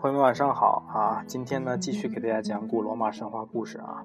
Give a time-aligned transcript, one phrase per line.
[0.00, 1.22] 朋友们晚上好啊！
[1.26, 4.02] 今天呢，继续给大家讲古罗马神话故事啊。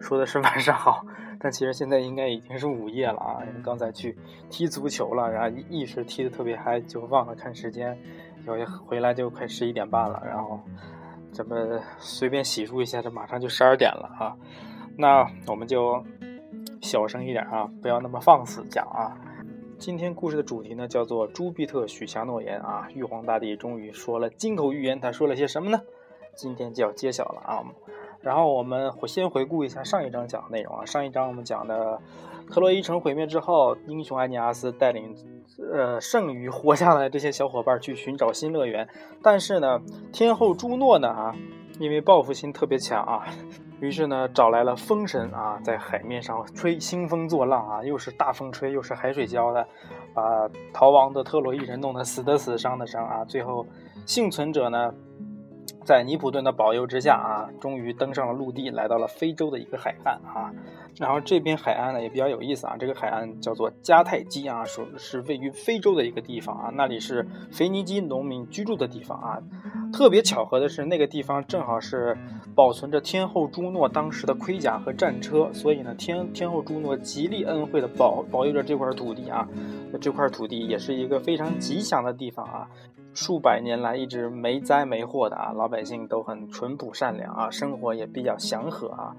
[0.00, 1.06] 说的是晚上好，
[1.38, 3.38] 但其实现在应该已经是午夜了啊。
[3.46, 4.18] 因为刚才去
[4.50, 7.96] 踢足球了，然后一时踢的特别嗨，就忘了看时间，
[8.44, 10.20] 有一回来就快十一点半了。
[10.26, 10.58] 然后
[11.32, 14.36] 这么随便洗漱一下，这马上就十二点了啊。
[14.98, 16.04] 那我们就
[16.82, 19.14] 小声一点啊，不要那么放肆讲啊。
[19.78, 22.88] 今天故事的主题呢，叫做朱庇特许下诺言啊！
[22.94, 25.82] 玉皇大帝终于说了金口玉言，他说了些什么呢？
[26.34, 27.62] 今天就要揭晓了啊！
[28.20, 30.84] 然后我们回先回顾一下上一章讲的内容啊。
[30.86, 32.00] 上一章我们讲的
[32.48, 35.14] 克洛伊城毁灭之后，英雄埃尼阿斯带领
[35.72, 38.88] 呃剩余活下来这些小伙伴去寻找新乐园，
[39.22, 41.36] 但是呢，天后朱诺呢啊，
[41.78, 43.24] 因为报复心特别强啊。
[43.78, 49.68] 于是呢，找来了风神啊，在海面上吹兴风作浪啊，又是大风吹，又是海水浇的，
[50.14, 53.22] 把逃亡的特洛伊人弄得死的死，伤的伤啊。
[53.26, 53.66] 最后，
[54.06, 54.94] 幸存者呢，
[55.86, 60.52] 在尼普顿的保佑之下啊，终于登上了陆地，来到了非洲的一个海岸啊。
[60.98, 69.38] 然后这边海岸呢也比较有意思啊，这个海岸叫做迦太基啊，说是位于非洲的一个地方啊，那里是腓尼基农民居住的地方啊。
[69.92, 72.16] 特别巧合的是，那个地方正好是
[72.54, 79.46] 保存着天后朱诺当时的盔甲和战车，所以呢，天天后朱诺极力恩惠的保保佑着这块土地啊。
[80.00, 82.68] 这块土地也是一个非常吉祥的地方啊，
[83.16, 89.16] 数百年来一直没灾没祸的啊，老百姓都很淳朴善良啊，生活也比较祥和啊。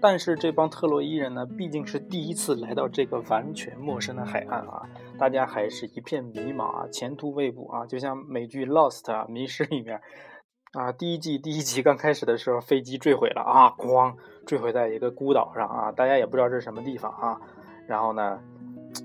[0.00, 4.82] 但是这帮特洛伊人呢，毕竟是第一次来到这个完全陌生的海岸啊，
[5.16, 10.00] 大家还是一片迷茫啊，前途未卜啊，就像美剧《Lost》啊，《迷失》里面
[10.72, 17.40] 啊，第一季第一集刚开始的时候，飞机坠毁了啊，咣，坠毁在一个孤岛上啊，大家也不知道这是什么地方啊，
[17.86, 18.40] 然后呢，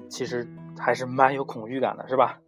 [0.10, 0.46] 其实
[0.78, 2.40] 还是蛮有恐惧感的，是吧？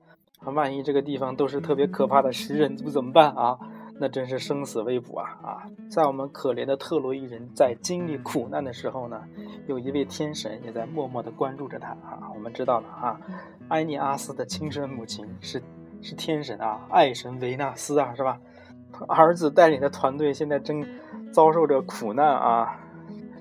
[0.51, 3.57] 万一这个地方都是特别可怕的食人族怎么办啊？
[3.99, 5.29] 那真是生死未卜啊！
[5.43, 9.21] 啊，在我们可怜的特洛伊人在经历苦难的时候呢，
[9.67, 12.27] 有一位天神也在默默地关注着他啊。
[12.33, 13.21] 我们知道了啊，
[13.69, 15.61] 埃尼阿斯的亲生母亲是
[16.01, 18.39] 是天神啊，爱神维纳斯啊，是吧？
[19.07, 20.83] 儿子带领的团队现在正
[21.31, 22.79] 遭受着苦难啊，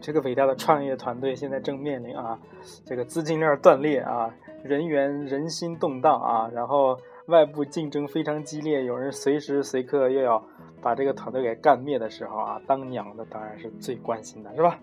[0.02, 2.38] 这个伟大的创业团队现在正面临啊，
[2.84, 4.30] 这个资金链断裂啊，
[4.62, 6.98] 人员人心动荡啊，然后。
[7.26, 10.44] 外部竞争非常激烈，有人随时随刻又要
[10.82, 14.76] 把这个团队给干灭的时候啊，当娘的当然是最关心的，是吧？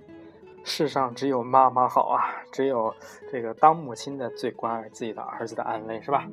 [0.63, 2.95] 世上只有妈妈好啊，只有
[3.29, 6.25] 这个当母亲的最关爱自己的儿子的安危，是吧？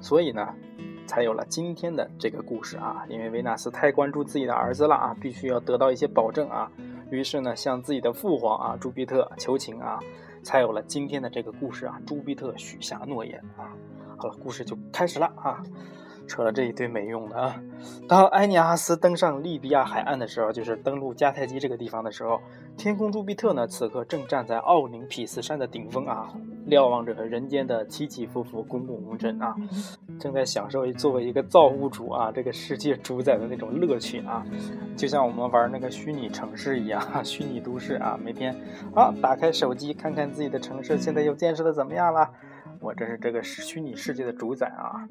[0.00, 0.52] 所以呢，
[1.06, 3.06] 才有了今天的这个故事啊。
[3.08, 6.68] 因为维纳斯太关注自己的儿子了啊，必须要得到一些保证啊，
[7.08, 10.00] 于是呢，向自己的父皇啊朱庇特求情啊，
[10.46, 12.00] 才有了今天的这个故事啊。
[12.06, 13.74] 朱庇特许下诺言啊。
[14.16, 15.60] 好了，故事就开始了啊！
[16.26, 17.60] 扯了这一堆没用的啊。
[18.08, 22.40] 当埃尼阿斯登上利比亚海岸的时候，就是登陆迦太基这个地方的时候，
[22.76, 26.32] 天空朱庇特呢，此刻正站在奥林匹斯山的顶峰啊，
[26.66, 29.54] 瞭望着人间的起起伏伏、滚滚红尘啊，
[30.18, 34.44] 正在享受作为一个造物主啊，这个世界主宰的那种乐趣啊，
[34.96, 38.54] 就像我们玩那个虚拟城市一样，虚拟都市啊，每天
[38.94, 42.30] 啊，打开手机看看自己的城市现在又建设的怎么样了。
[42.78, 45.08] 我这是这个虚拟世界的主宰啊，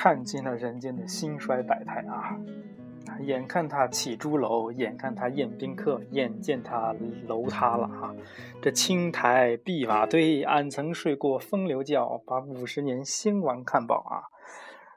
[0.00, 2.38] 看尽了人间的兴衰百态啊，
[3.18, 6.94] 眼看他起朱楼，眼看他宴宾客，眼见他
[7.26, 8.14] 楼塌了啊！
[8.62, 14.22] 这青苔碧瓦堆，俺曾睡过风流觉，把五十年兴亡看饱啊！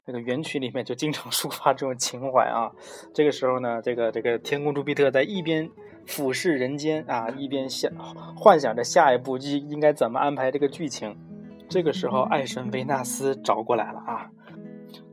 [0.06, 2.70] 这个园区里面就经常抒发这种情怀啊。
[3.12, 5.68] 这个时候呢，这个这个天宫朱庇特在一边
[6.06, 7.90] 俯视人间啊，一边想
[8.36, 11.18] 幻想着下一步就应该怎么安排这个剧情。
[11.68, 14.30] 这个时候，爱神维纳斯找过来了啊！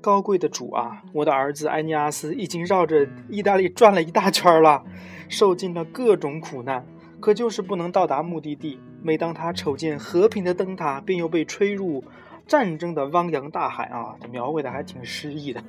[0.02, 4.84] 高贵的主啊，我的儿子埃尼阿斯已经绕着意大利转了一大圈了，
[5.28, 6.86] 受尽了各种苦难，
[7.20, 8.80] 可就是不能到达目的地。
[9.02, 12.04] 每当他瞅见和平的灯塔，便又被吹入
[12.48, 14.16] 战争的汪洋大海啊！
[14.22, 15.64] 这描绘的还挺诗意的。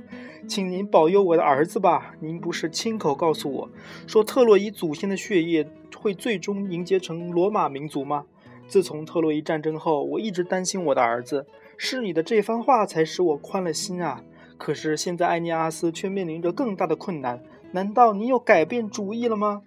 [0.49, 2.15] 请您保佑我的儿子吧！
[2.21, 3.69] 您不是亲口告诉我
[4.07, 8.25] 说，特洛伊祖先的血液会最终凝结成罗马民族吗？
[8.67, 11.47] 自从特洛伊战争后，我一直担心我的儿子。
[11.83, 14.23] 是你的这番话才使我宽了心啊！
[14.59, 17.43] 可是现在艾尼阿斯却面临着更大的困难，
[17.73, 19.63] 难道你又改变主意了吗？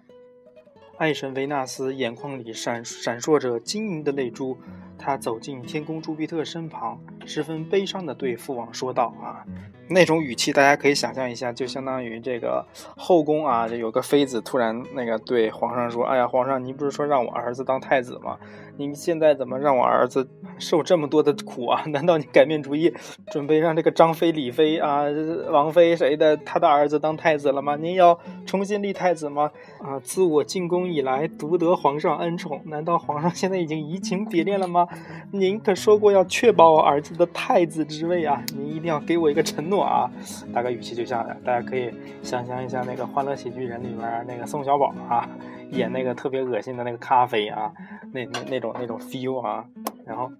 [0.96, 4.56] 爱神维纳斯眼眶里闪闪烁着晶莹的泪珠，
[4.96, 9.44] 他走进天宫朱庇特身旁，十分悲伤地对父王说道：“啊。”
[9.90, 12.64] 那种语气，大家可以想象一下，就相当于这个
[12.96, 18.38] 后宫啊，有个妃子突然那个对皇上说：“哎呀，皇上，您不是说让我儿子当太子吗？
[18.76, 20.28] 您现在怎么让我儿子
[20.58, 21.82] 受这么多的苦啊？
[21.88, 22.92] 难道你改变主意，
[23.30, 25.04] 准备让这个张飞、李飞啊、
[25.50, 27.76] 王妃谁的他的儿子当太子了吗？
[27.76, 29.50] 您要重新立太子吗？
[29.80, 34.88] 啊，自我进宫以来，独得皇上恩宠，难道皇上现在已经移情别恋了吗？
[35.30, 38.42] 您可说过要确保我儿子的太子之位啊！
[38.56, 40.10] 您一定要给我一个承诺啊！
[40.52, 41.90] 大概语气就像大家可以
[42.22, 45.28] 想象一下那个《欢乐喜剧人》里面那个宋小宝啊。
[45.74, 47.72] 演那个特别恶心的那个咖啡啊，
[48.12, 49.64] 那那那种那种 feel 啊，
[50.06, 50.30] 然后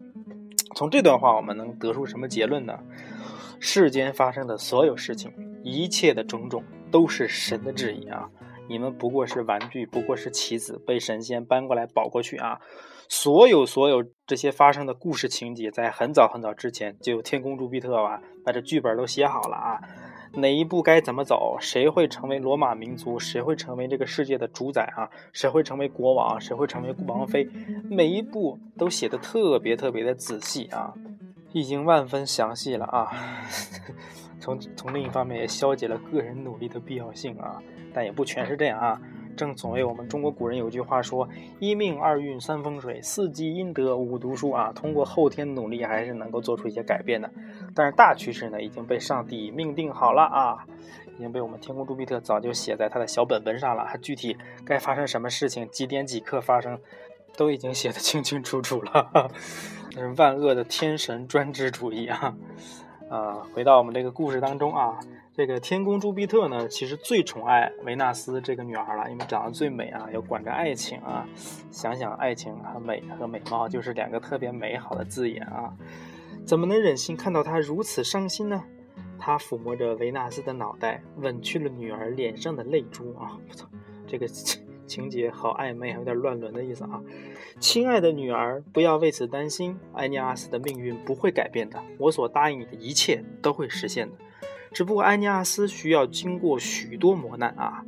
[0.75, 2.79] 从这段话我们能得出什么结论呢？
[3.61, 5.33] 世间发生的所有事情，
[5.63, 8.29] 一切的种种都是神的旨意啊！
[8.69, 12.61] 你们不过是玩具，不过是棋子，被神仙搬过来保过去啊！
[13.09, 19.81] 所有所有这些发生的故事情节，在很早很早之前就有天公朱庇特吧，把这剧本都写好了啊！
[20.37, 21.57] 哪一步该怎么走？
[21.61, 23.19] 谁会成为罗马民族？
[23.19, 25.09] 谁会成为这个世界的主宰啊？
[25.33, 26.41] 谁会成为国王？
[26.41, 27.49] 谁会成为王妃？
[27.89, 30.93] 每一步都写的特别特别的仔细啊，
[31.53, 33.11] 已经万分详细了啊。
[34.41, 37.63] 从从另一方面也消解了个人努力的必要性啊，
[37.95, 39.01] 但也不全是这样啊。
[39.37, 41.29] 正所谓我们中国古人有句话说
[41.61, 47.31] ：“一命二运三风水，四积阴德五读书啊。”通过后天努力还是能够做出一些改变的。
[47.75, 50.67] 但是大趋势呢已经被上帝命定好了啊，
[51.17, 53.87] 已经被我们天公朱庇特早就写在他的小本本上了。
[54.01, 56.79] 具体该发生什么事情，几点几刻发生，
[57.37, 59.31] 都已经写得清清楚楚了。
[60.17, 62.35] 万恶的天神专制主义啊！
[63.09, 64.99] 啊，回到我们这个故事当中啊。
[65.37, 71.27] 这个天公朱庇特呢，其实最宠爱维纳斯这个女儿了，因为长得最美啊，又管着爱情啊。
[71.71, 75.75] 想想爱情和美和美貌，就是两个特别美好的字眼啊。
[76.47, 78.63] 怎么能忍心看到她如此伤心呢？
[79.17, 83.39] 他抚摸着维纳斯的脑袋，吻去了女儿脸上的泪珠啊！
[83.49, 83.67] 我操，
[84.07, 84.27] 这个
[84.87, 87.01] 情节好暧昧，还有点乱伦的意思啊。
[87.61, 94.15] 亲爱的女儿，不要为此担心，埃尼阿斯的命运不会改变的，我所答应你的一切都会实现的。
[94.73, 97.85] 只不过埃尼阿斯需要经过许多磨难啊，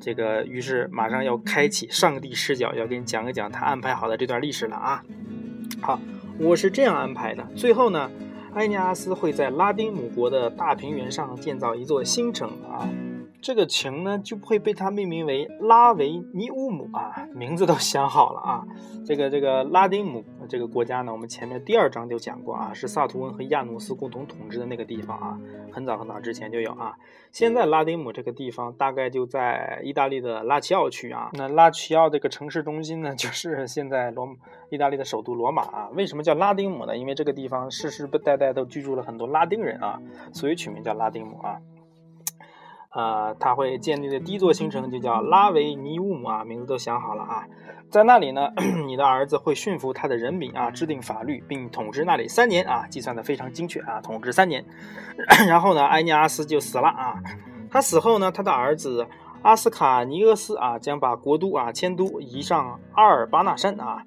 [0.00, 5.04] 这个于是马上要开启上帝视角，要给你讲一讲他安排好的这段历史了啊。
[5.80, 6.00] 好，
[6.38, 7.46] 我是这样安排的。
[7.54, 8.10] 最后呢，
[8.54, 12.88] 埃尼阿斯会在拉丁姆国的大平原上建造一座新城啊。
[13.42, 18.64] 这个情呢，就会被他命名为拉维尼乌姆啊，名字都想好了啊。
[19.04, 25.40] 这个这个拉丁姆这个国家呢，我们前面第二章就讲过啊，是萨图恩和亚努斯共同统治的那个地方啊，
[25.72, 26.94] 很早很早之前就有啊。
[27.32, 31.30] 现在拉丁姆这个地方大概就在意大利的拉齐奥区啊。
[31.32, 34.36] 那拉齐奥这个城市中心呢， 就是现在罗
[34.70, 35.88] 意大利的首都罗马啊。
[35.94, 36.96] 为什么叫拉丁姆呢？
[36.96, 40.00] 因为这个地方世世代代都居住了很多拉丁人啊，
[40.32, 41.58] 所以取名叫拉丁姆啊。
[42.94, 47.46] 呃，他会建立的第一座新城就叫拉维尼乌姆啊，名字都想好了啊。
[47.90, 48.50] 在那里呢，
[48.86, 54.64] 你的儿子会驯服他的人民啊，制定法律，并统治那里三年啊，计算的非常精确啊，统治三年。
[55.48, 57.22] 然后呢，埃尼阿斯就死了啊。
[57.70, 59.06] 他死后呢，他的儿子
[59.40, 64.04] 阿斯卡尼厄斯啊，将把国都啊迁都移上阿尔巴纳山啊，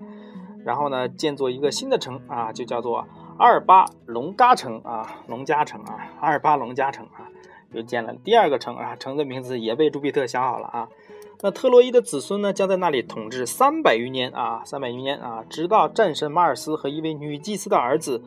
[0.63, 3.07] 然后呢，建作一个新的城啊，就叫做
[3.39, 7.25] 阿尔巴隆加城啊，隆加城啊，阿尔巴隆加城啊。
[7.75, 10.87] 又建了第二个城啊，城的名字也被朱庇特想好了啊。
[11.41, 18.23] 那特洛伊的子孙呢，将在那里统治三百余年啊，三百余年啊，直到战神马尔斯和一位女祭司的儿子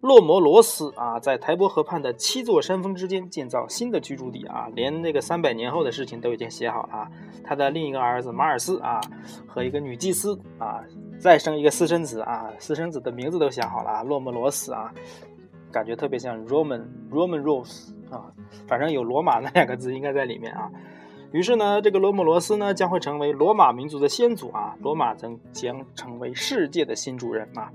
[0.00, 4.68] 洛摩罗斯啊，在台伯河畔的七座山峰之间建造新的居住地啊。
[4.74, 7.10] 连那个三百年后的事情都已经写好了啊。
[7.42, 9.00] 他的另一个儿子马尔斯啊，
[9.46, 10.80] 和一个女祭司啊，
[11.18, 14.92] 再生一个私生子啊，私生子的名字都想好了啊，洛摩罗斯啊。
[15.72, 18.32] 感觉特别像 Roman Roman Rose 啊，
[18.66, 20.70] 反正有罗马那两个字应该在里面啊。
[21.32, 27.72] 于是呢，这个罗姆罗斯呢将会成为罗马民族的先祖啊，罗马将将成为世界的新主人啊。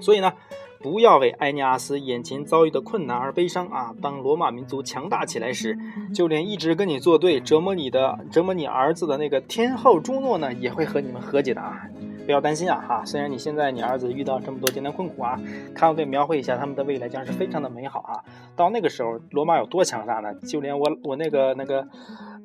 [0.00, 0.32] 所以呢，
[0.80, 3.92] 不要为埃尼阿斯眼前遭遇的困难而悲伤啊。
[4.00, 5.76] 当罗马民族强大起来时，
[6.14, 11.88] 就连一直跟你作对、折磨你的、折磨你儿子的那个天后朱诺呢，也会和你们和解的啊。
[12.28, 13.02] 不要担心啊哈！
[13.06, 15.40] 虽然你现在你儿子遇到这么多艰难困苦啊，
[15.74, 18.22] 看我给描绘一下他们的未来将是非常的美好啊。
[18.54, 20.34] 到那个时候，罗马有多强大呢？
[20.40, 21.88] 就连我我那个那个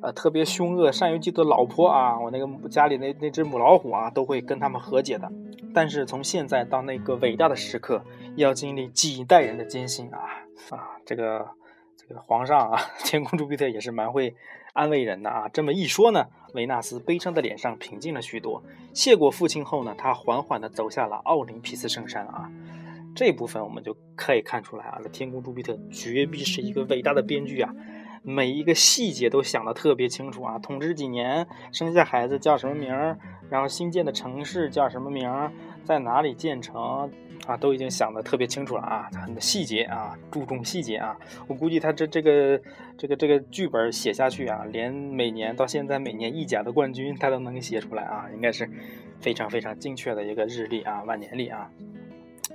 [0.00, 5.30] 呃特别凶恶、善于嫉妒的老婆啊，我那个家里那那只母老虎啊，都会跟他们和解的。
[5.74, 8.02] 但是从现在到那个伟大的时刻，
[8.36, 10.18] 要经历几代人的艰辛啊
[10.70, 10.96] 啊！
[11.04, 11.46] 这个
[11.94, 14.34] 这个皇上啊， 天空朱庇特也是蛮会。
[14.74, 18.60] 安慰人呢啊，这么一说呢，维纳斯悲伤的脸上平静了许多。
[18.92, 22.50] 谢过父亲后呢，他缓缓地走下了奥林匹斯圣山啊。
[23.14, 27.72] 这部分我们就可以看出来啊，那天空朱庇特绝壁是一个伟大的编剧啊。
[28.26, 33.18] 每一个细节都想得特别清楚啊，统治几年，生下孩子叫什么名儿，
[33.50, 35.52] 然后新建的城市叫什么名儿，
[35.84, 37.10] 在哪里建成
[37.46, 41.14] 啊，都已经想得特别清楚了啊，很多细节啊，注重细节啊。
[41.46, 42.58] 我估计他这这个
[42.96, 48.66] 这个这个剧本写下去啊，连每年到现在每年意甲的冠军他都能写出来啊，应该是
[49.20, 51.70] 非常非常精确的一个日历啊，万年历啊。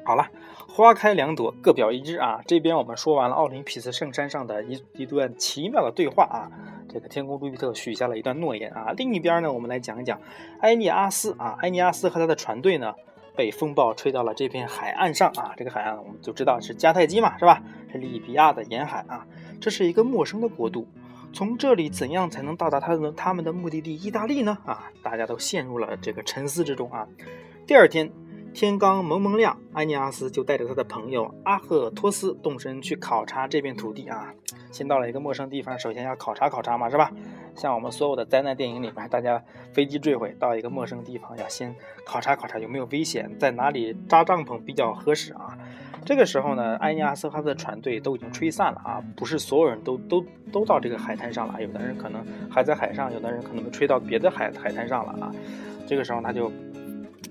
[0.03, 0.27] 好了，
[0.67, 2.41] 花开两朵，各表一枝啊。
[2.47, 6.49] 这边我们说完了奥林匹斯圣山上的一一段奇妙的对话啊。
[6.87, 8.93] 这个天空朱庇特许下了一段诺言啊。
[8.97, 10.19] 另一边呢，我们来讲一讲
[10.61, 11.57] 埃尼阿斯啊。
[11.61, 12.93] 埃尼阿斯和他的船队呢，
[13.35, 15.53] 被风暴吹到了这片海岸上啊。
[15.57, 17.61] 这个海岸我们就知道是迦太基嘛，是吧？
[17.91, 19.27] 是利比亚的沿海啊。
[19.59, 20.87] 这是一个陌生的国度，
[21.33, 24.57] 从这里怎样才能到达他的他们的目的地意大利呢？
[24.65, 27.07] 啊，大家都陷入了这个沉思之中啊。
[27.67, 28.09] 第二天。
[28.53, 34.33] 天刚蒙蒙亮，埃尼阿斯就带着他的朋友阿赫托斯动身去考察这片土地啊。
[34.71, 37.11] 先到了一个陌生地方，首先要考察考察嘛，是吧？
[37.55, 39.41] 像我们所有的灾难电影里面，大家
[39.71, 41.73] 飞机坠毁到一个陌生地方，要先
[42.05, 45.57] 考察考察有没有危险，在哪里扎帐篷比较合适啊。
[46.05, 55.31] 这个时候呢，埃尼阿斯和他的船队都已经吹散了啊，不是所有人都都都到这个海滩上了，有的人可能还在海上，有的人可能被吹到别的海海滩上了啊。
[55.87, 56.51] 这个时候他就。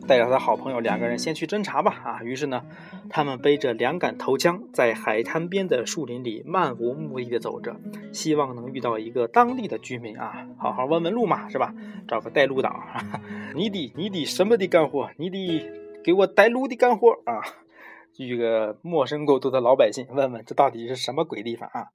[0.06, 2.22] 带着他的好朋友两个人先去侦查吧啊！
[2.22, 2.64] 于是呢，
[3.10, 7.76] 他们背着两杆头枪，在海滩边的树林里漫无目的的走着，
[8.12, 11.74] 希望能遇到一个当地的居民啊，好好问问路嘛，是吧？
[12.06, 12.82] 找个带路党，
[13.54, 15.10] 你得你得什么的干活？
[15.16, 15.70] 你得
[16.02, 17.42] 给我带路的干活啊！
[18.16, 21.88] 遇个陌生过度的老百姓，问问这到底是什么鬼地方啊？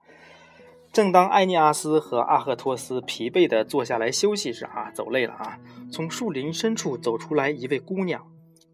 [0.94, 5.60] 正当艾尼阿斯和阿赫托斯疲惫地坐下来休息时，啊，走累了啊，
[5.92, 8.24] 从树林深处走出来一位姑娘，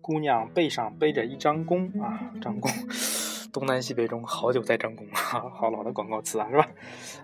[0.01, 2.69] 姑娘背上背着一张弓啊，张弓，
[3.53, 6.67] 东南西北中好久在张弓 啊，好老的广告词啊，是吧？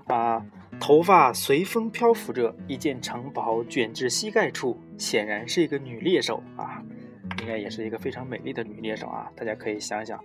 [0.05, 0.45] 啊，
[0.79, 6.81] 头发随风漂浮着，一件长袍卷至膝盖处，显然是一个女猎手啊，
[7.41, 10.17] 应该也是一个非常美丽的女猎手啊，大家可以想想，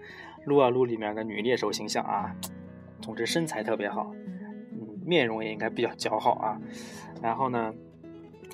[0.44, 2.32] 撸啊撸里面的女猎手形象啊，
[3.02, 4.12] 总之身材特别好。
[5.10, 6.60] 面容也应该比较姣好啊，
[7.20, 7.74] 然后呢，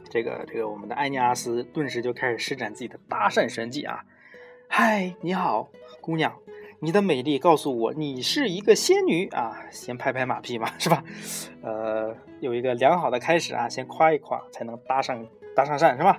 [0.09, 4.03] 这个这个我们的埃尼阿斯顿时就开始施展自己的搭讪神技啊！
[4.67, 5.69] 嗨，你好，
[6.01, 6.33] 姑娘，
[6.81, 9.67] 你的美丽告诉我你是一个仙女啊！
[9.71, 11.05] 先拍拍马屁嘛，是吧？
[11.61, 16.19] 呃，有一个良好的开始啊，先夸一夸才能搭上搭上讪，是吧？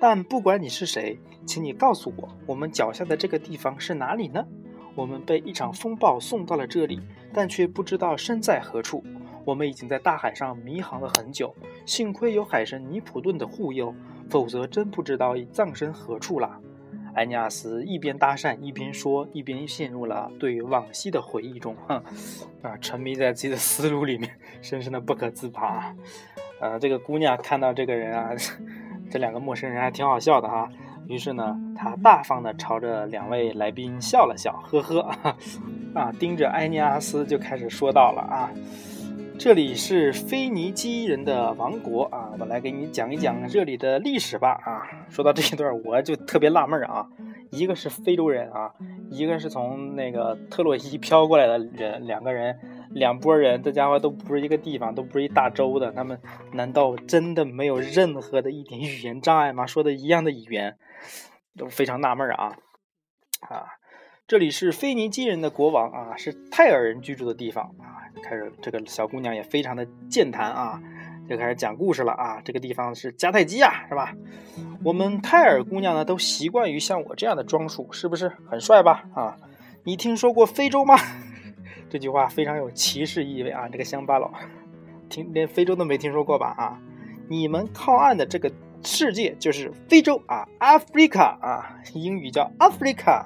[0.00, 4.46] 但不管你是谁，请你告诉我，我们脚下的这个地方是哪里呢？
[4.94, 7.00] 我们被一场风暴送到了这里，
[7.32, 9.04] 但却不知道身在何处。
[9.48, 11.54] 我们已经在大海上迷航了很久，
[11.86, 13.94] 幸亏有海神尼普顿的护佑，
[14.28, 16.60] 否则真不知道已葬身何处了。
[17.14, 21.96] 埃尼阿斯一边搭讪一边说，一边陷入了对往昔的回忆中，哼，
[22.60, 25.96] 啊，沉迷在自己的思路里面，深深的不可自拔。
[26.60, 28.32] 呃，这个姑娘看到这个人啊，
[29.10, 30.68] 这两个陌生人还挺好笑的哈。
[31.06, 35.00] 于是呢，她大方的朝着两位来宾笑了笑，呵呵，
[35.94, 38.52] 啊，盯着埃尼阿斯就开始说道了啊。
[39.38, 44.82] 这里是腓尼基人的王国啊，我来给你讲一讲这里的历史吧啊。
[45.08, 47.08] 说到这一段，我就特别纳闷啊，
[47.52, 48.74] 一个是非洲人啊，
[49.10, 52.58] 一个是从那个特洛伊飘过来的人，两个人，
[52.90, 56.20] 两拨人，这家伙都不是一个地方，都不是一大洲的，他们
[56.52, 59.64] 难道真的没有任何的一点语言障碍吗？
[59.64, 60.76] 说的一样的语言，
[61.56, 62.56] 都非常纳闷啊
[63.48, 63.77] 啊。
[64.28, 68.04] 这里是腓尼基人的国王啊，是泰尔人居住的地方啊。
[68.22, 70.82] 开始，这个小姑娘也非常的健谈啊，
[71.26, 72.38] 就开始讲故事了啊。
[72.44, 74.14] 这个地方是迦太基啊，是吧？
[74.84, 79.02] 我们泰尔姑娘呢，都习惯于像我这样的装束，是不是很帅吧？
[79.14, 79.34] 啊，
[79.84, 80.94] 你听说过非洲吗？
[81.88, 83.66] 这句话非常有歧视意味啊。
[83.66, 84.30] 这个乡巴佬，
[85.08, 86.54] 听连非洲都没听说过吧？
[86.58, 86.78] 啊，
[87.30, 88.52] 你们靠岸的这个
[88.84, 93.24] 世界就是非洲啊，Africa 啊，英语叫 Africa。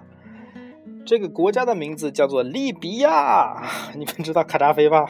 [1.05, 3.63] 这个国家的名字叫做利比亚，
[3.95, 5.05] 你们知道卡扎菲吧？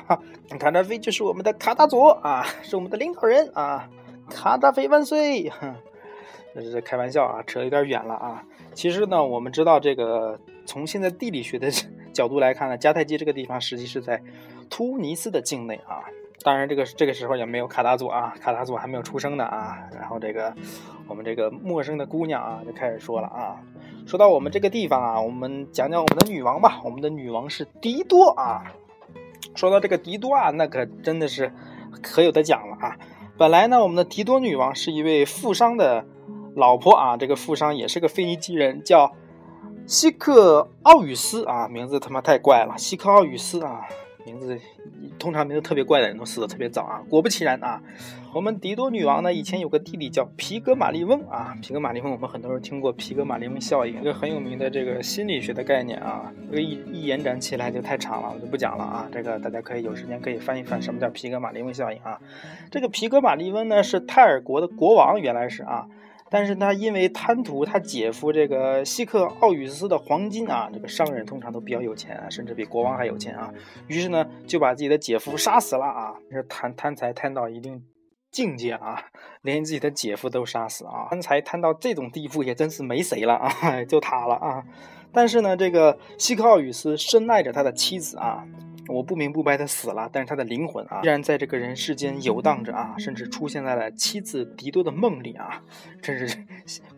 [0.59, 3.89] 卡扎菲就是我们的卡达佐啊，是我们的领导人啊！
[4.31, 5.53] 卡扎菲万岁！
[6.55, 8.43] 这是开玩笑啊，扯有点远了啊。
[8.75, 11.71] 其实呢，我们知道这个，从现在地理学的
[12.13, 14.23] 角度来看呢，迦太基这个地方实际是在
[14.71, 16.01] 突尼斯的境内啊。
[16.45, 19.79] 当然，这个这个时候也没有卡达佐啊，卡达佐还没有出生呢啊。
[19.95, 20.55] 然后这个
[21.07, 23.61] 我们这个陌生的姑娘啊，就开始说了啊。
[24.07, 26.81] 说到我们这个地方啊，我们讲讲我们的女王吧。
[26.85, 28.65] 我们的女王是迪多啊。
[29.55, 31.53] 说到这个迪多啊，那可真的是
[32.03, 32.97] 可有的讲了啊。
[33.39, 36.05] 本来呢，我们的迪多女王是一位富商的
[36.57, 37.17] 老婆啊。
[37.17, 39.13] 这个富商也是个腓尼基人，叫
[39.87, 43.87] 西克奥语斯啊，名字他妈太怪了，西克奥语斯啊。
[44.25, 44.59] 名字
[45.19, 47.03] 通常名字特别怪的人都死的特别早啊。
[47.09, 47.83] 果不其然啊，
[48.33, 51.57] 我们狄多女王呢以前有个弟弟叫皮格马利翁啊。
[51.61, 56.33] 皮格马利翁我们很多人听过皮格马利翁效应，一个很有名的这个心理学的概念啊。
[56.51, 59.09] 这个一一延展起来就太长了，我就不讲了啊。
[59.13, 62.19] 这个大家可以有时间可以翻一翻什么叫皮格马利翁效应啊。
[62.71, 65.87] 这个皮格马利翁呢是泰尔国的国王，原来是啊。
[66.33, 73.53] 但是他因为贪图他姐夫这个希克奥语斯的黄金啊，这个商人通常都比较有钱啊，甚至比国王还有钱啊。
[73.87, 76.15] 于是呢，就把自己的姐夫杀死了啊。
[76.31, 77.85] 这贪贪财贪到一定
[78.31, 79.05] 境界啊，
[79.43, 81.09] 连自己的姐夫都杀死啊。
[81.11, 84.65] 贪财贪到这种地步，也真是没谁了啊， 就他了啊。
[85.13, 88.43] 但是呢，这个希克奥语斯深爱着他的妻子啊。
[88.89, 95.63] 我不明不白的死了，但是他的灵魂啊，依然在这个人世间游荡着啊，甚至出现在了妻子狄多的梦里啊，
[96.03, 96.45] 真是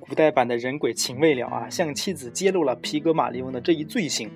[0.01, 1.69] 古代版的人鬼情未了啊！
[1.69, 4.31] 向妻子揭露了皮格马利翁的这一罪行，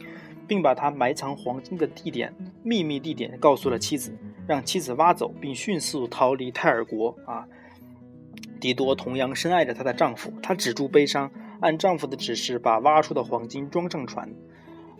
[0.47, 4.12] 并把他埋藏黄金的地点、秘密地点告诉了妻子，
[4.47, 7.47] 让妻子挖走，并迅速逃离泰尔国啊。
[8.61, 14.28] 狄多同样深爱着她的丈夫，她止住悲伤，按丈夫的指示把挖出的黄金装上船，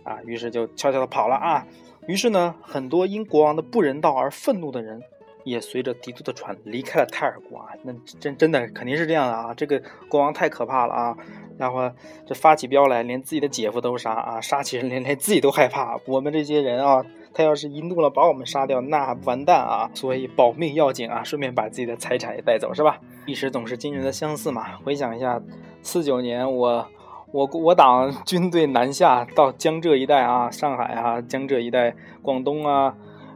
[0.03, 1.67] 啊，于是就悄悄的跑了啊。
[2.07, 5.01] 于是呢，很多因国王的不人道而愤怒的人，
[5.43, 7.67] 也随着狄多的船离开了泰尔国啊。
[7.83, 9.53] 那真真的肯定是这样的啊！
[9.53, 11.17] 这个国王太可怕了啊！
[11.57, 11.91] 然后
[12.25, 14.41] 这发起飙来，连自己的姐夫都杀啊！
[14.41, 15.99] 杀起人连连自己都害怕。
[16.05, 19.91] 我们这些人啊，他要是一怒了把我们杀掉，那完蛋啊！
[19.93, 22.99] 所以保命要紧啊，顺便把自己的财产也带走，是吧？
[23.27, 24.77] 历史总是惊人的相似嘛。
[24.83, 25.39] 回想一下，
[25.83, 26.87] 四九年我。
[27.31, 32.95] 我我党 军队南下到江浙一带啊，上海啊，江浙一带，广东啊，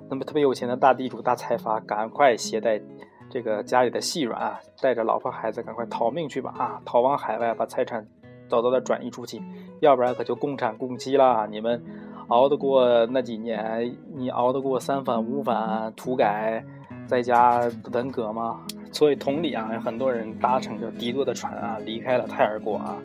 [0.09, 2.81] 那么特别有钱的大地主、大财阀，赶快携带
[3.29, 8.07] 这个家里的细软啊，带着老婆孩子，赶快逃命去吧啊，逃往海外，把财产
[8.47, 9.41] 早早的转移出去，
[9.79, 11.47] 要不然可就共产共妻了。
[11.49, 11.83] 你们
[12.29, 13.95] 熬得过那几年？
[14.15, 16.63] 你熬得过三反五反土改，
[17.05, 18.59] 在家文革吗？
[18.91, 22.97] 所以同理啊，很多人搭乘着狄多的船啊，离开了泰尔国啊。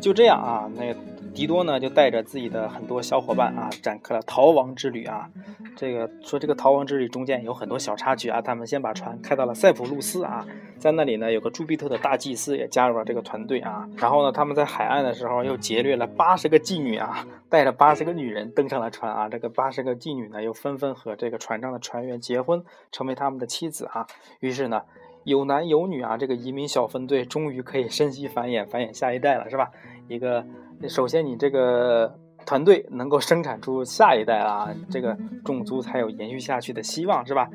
[0.00, 0.94] 就这样啊，那
[1.34, 5.28] 迪多呢就带着自己的很多小伙伴啊，展开了逃亡之旅啊。
[5.76, 8.40] 这个说这个逃亡之旅中间有很多小插曲啊。
[8.40, 10.46] 他们先把船开到了塞浦路斯啊，
[10.78, 13.86] 在那里呢有个朱庇特的大祭司也加入了这个团队啊。
[13.98, 19.28] 然后呢，他们在海岸的时候又劫掠了八十个妓女啊，带着八十个女人登上了船啊。
[19.28, 24.06] 这个八十个妓女呢又纷纷和这个船上的船员结婚，成为他们的妻子啊。
[24.40, 24.82] 于是呢。
[25.26, 29.72] 有男有女啊，这个移民小分队终于可以生息繁衍，繁衍下一代了，是吧？
[30.08, 30.44] 一个，
[30.88, 37.48] 首先你这个团队能够生产出下一代啊，这个种族才有延续下去的希望，是吧？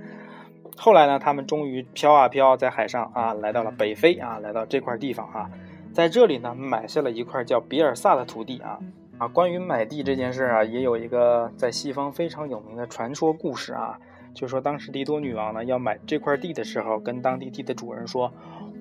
[0.77, 5.49] 后来呢，他们终于飘啊飘，在海上啊，来到了北非啊，来到这块地方啊，
[5.93, 8.79] 在这里呢，买下了一块叫比尔萨的土地啊
[9.17, 9.27] 啊。
[9.27, 13.99] 关于买地这件事啊，也有一个在西方非常有名的传说故事啊。
[14.33, 18.31] 就说当时狄多女王呢要买这块地的时候，跟当地地的主人说，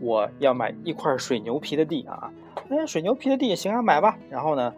[0.00, 2.32] 我要买一块水牛皮的地啊，
[2.70, 4.18] 哎，水牛皮的地行啊，买吧。
[4.30, 4.74] 然后呢，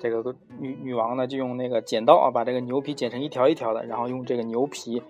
[0.00, 5.02] 这个女女王呢就用那个剪刀啊，把这个牛皮剪成一条一条的，然后用这个牛皮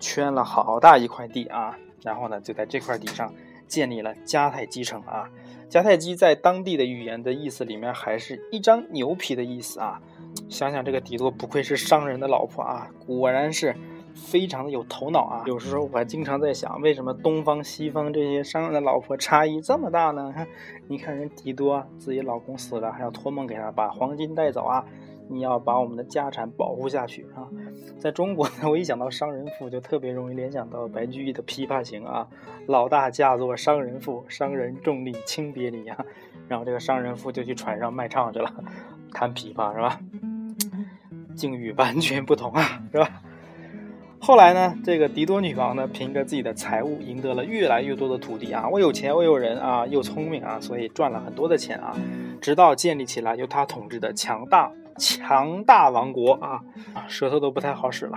[0.00, 3.32] 圈了好大一块地啊，然后呢就在这块地上
[3.66, 5.28] 建立了迦太基城啊。
[5.68, 10.00] 迦太基在当地的语言的意思里面还是一张牛皮的意思啊。
[10.48, 13.76] 想想这个狄多不愧是商人的老婆啊，果然是。
[14.14, 15.42] 非常的有头脑啊！
[15.46, 20.32] 有时候我还经常在想，为什么东方西方这些商人的老婆差异这么大呢？
[20.32, 20.48] 你 看
[20.88, 24.84] 你看人狄多自己老公死了，还要托梦给他把黄金带走啊！
[25.28, 27.48] 你要把我们的家产保护下去啊！
[27.98, 32.28] 在中国呢，我一想到商人妇，就特别容易联想到白居易的《琵琶行》啊，
[32.66, 36.04] 老大嫁作商人妇，商人重利轻别离啊！
[36.48, 38.52] 然后这个商人妇就去船上卖唱去了，
[39.12, 39.98] 弹琵琶是吧？
[41.34, 43.08] 境遇完全不同啊，是吧？
[44.24, 51.92] 后来呢，这个狄多女王呢，凭着自己的财物赢得了越来越多的土地啊，我有钱，我有人啊，又聪明啊，所以赚了很多的钱啊，
[52.40, 56.60] 直到建立起来由她统治的强大强大王国啊，
[57.08, 58.16] 舌头都不太好使了，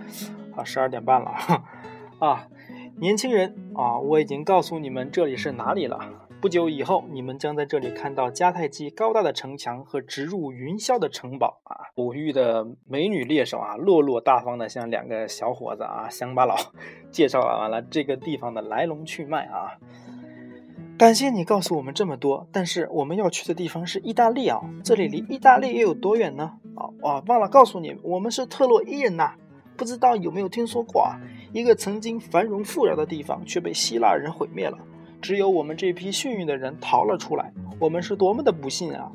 [0.56, 1.30] 啊，十二点半了
[2.18, 2.48] 啊，
[2.96, 6.00] 年轻人啊，我已经告诉你们这里是哪里了。
[6.42, 11.86] 不久以后，你们将在这里看到迦太基高大的城墙和直入云霄的城堡啊！
[11.94, 16.56] 捕鱼的美女猎手啊，落落大方的向两个小伙子啊乡巴佬
[17.12, 19.78] 介绍完了这个地方的来龙去脉啊。
[20.98, 24.60] 感谢你告诉我们这么多，但是我们要去的地方是意大利啊！
[24.82, 26.54] 这里离意大利又有多远呢？
[26.74, 29.34] 啊啊，忘了告诉你，我们是特洛伊人呐！
[29.76, 31.20] 不知道有没有听说过啊？
[31.52, 34.76] 一个曾经繁荣富饶的地方，却被希腊人毁灭了。
[35.22, 39.12] 只有我们这批幸运的人逃了出来，我们是多么的不幸啊！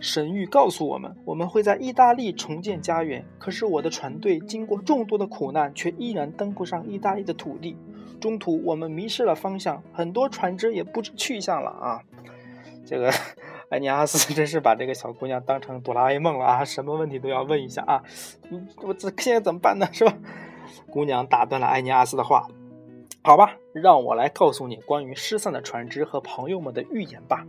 [0.00, 3.24] 神谕告诉我们，我们会在意大利重建家园。
[3.38, 7.76] 可是我的船队经过众多的苦难，却依然登不上意大利的土地。
[8.20, 12.02] 中途我们迷失了方向，很多船只也不知去向了啊！
[12.84, 13.10] 这个
[13.70, 16.64] 艾尼阿斯真是把这个小姑娘当成哆啦 A 梦了啊！
[16.64, 18.02] 什么问题都要问一下啊！
[18.82, 19.86] 我这现在怎么办呢？
[19.92, 20.12] 是吧？
[20.90, 22.48] 姑娘打断了艾尼阿斯的话
[23.26, 27.46] ：“好吧，让我来告诉你关于失散的船只和朋友们的预言吧。”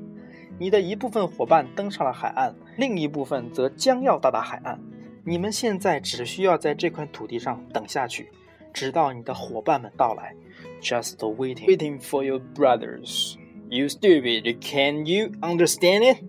[0.58, 4.80] 你的一部分伙伴登上了海岸，另一部分则将要到达海岸。
[5.26, 8.32] 你们现在只需要在这块土地上等下去，
[8.72, 10.34] 直到你的伙伴们到来。
[10.82, 13.36] Just waiting, waiting for your brothers.
[13.70, 14.60] You stupid!
[14.62, 16.24] Can you understand it?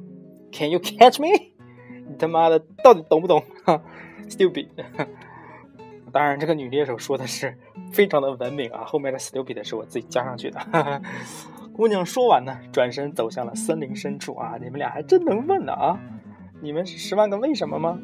[0.50, 1.52] Can you catch me?
[2.08, 3.80] 你他妈的到底懂不懂哈？
[4.28, 4.70] Stupid！
[6.12, 7.56] 当然，这个女猎手说的是
[7.96, 10.60] 非常的文明啊，后面的 stupid 是我自己加上去的。
[11.72, 14.58] 姑娘说完呢，转身走向了森林深处啊！
[14.62, 15.98] 你们俩还真能问呢啊！
[16.60, 17.98] 你们是十万个为什么吗？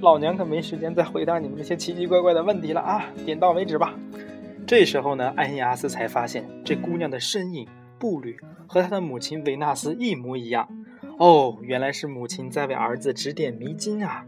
[0.00, 3.04] 老娘可没时间再回答你们那些奇奇怪怪的问题了啊！
[3.24, 3.94] 点到为止吧。
[4.66, 10.68] 这时候呢，艾尼阿斯才发现这姑娘的身影、步履和她的母亲维纳斯一模一样。
[11.16, 14.24] 哦，原来是母亲在为儿子指点迷津啊！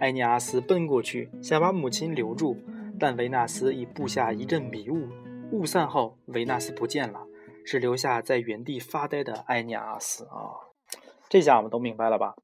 [0.00, 2.56] 艾尼阿斯奔过去想把母亲留住，
[2.98, 5.08] 但维纳斯已布下一阵迷雾。
[5.52, 7.20] 雾散后，维纳斯不见了。
[7.64, 10.72] 只留下在原地发呆的埃尼阿斯啊，
[11.28, 12.34] 这下我们都明白了吧？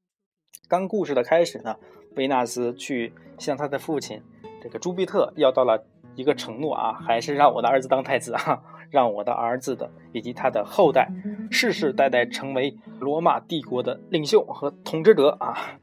[0.67, 1.77] 刚故事的开始呢，
[2.15, 4.21] 维纳斯去向他的父亲
[4.61, 5.83] 这个朱庇特要到了
[6.15, 11.11] 一个承诺啊，还是让我的儿子当太子啊，让我的儿子的以及他的后代
[11.49, 15.79] 世世代代成为罗马帝国的领袖和统治者啊。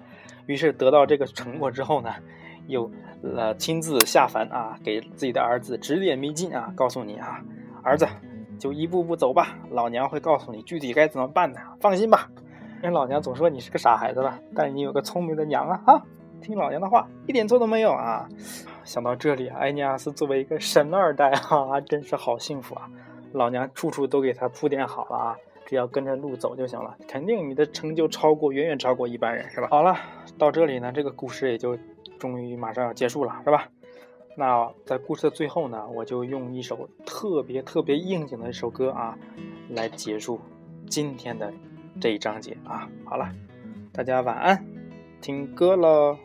[0.46, 2.14] 于是得到这个承诺之后呢，
[2.66, 2.90] 又
[3.22, 7.40] 呃亲自下凡啊，给自己的儿子指点迷津啊，告诉你啊，
[7.82, 8.06] 儿子。
[8.58, 11.58] 就一步步走吧，老娘会告诉你具体该怎么办的。
[11.80, 12.30] 放心吧，
[12.76, 15.82] 因为老娘总说你是个傻孩子吧，但你有个聪明的娘啊！
[15.84, 16.02] 哈，
[16.40, 18.28] 听老娘的话，一点错都没有啊！
[18.84, 22.88] 想到这里，埃尼阿斯作为一个神二代啊，真是好幸福啊！
[23.32, 29.66] 老娘处处都给他铺垫好了啊，只要跟着路走就行了，肯定你的成就超过，远远超过一般人，是吧？
[29.70, 29.96] 好了，
[30.38, 31.76] 到这里呢，这个故事也就
[32.22, 33.68] 终于马上要结束了，是吧？
[34.36, 39.18] 那在故事的最后呢，我就用一首特别特别应景的一首歌啊，
[39.70, 40.38] 来结束
[40.88, 41.52] 今天的
[42.00, 42.88] 这一章节啊。
[43.04, 43.28] 好了，
[43.92, 44.64] 大家晚安，
[45.20, 46.16] 听歌喽。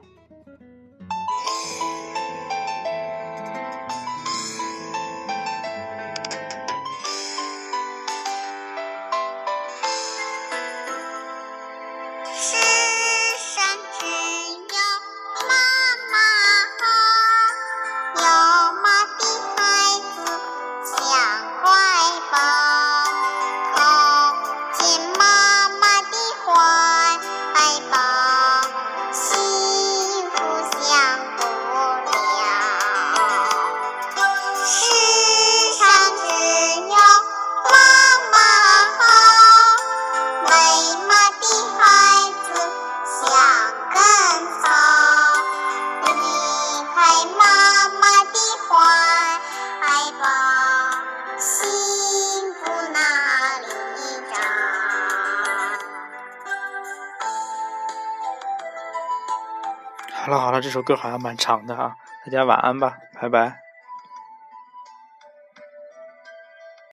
[60.68, 63.67] 这首歌好像蛮长的啊，大家晚安吧，拜拜。